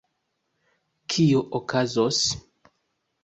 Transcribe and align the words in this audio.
Kio 1.15 1.41
okazos? 1.59 2.21